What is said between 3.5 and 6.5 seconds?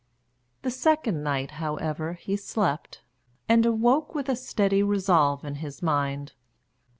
awoke with a steady resolve in his mind.